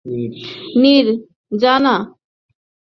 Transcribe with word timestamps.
–নীর, 0.81 1.07
যা-না! 1.51 1.95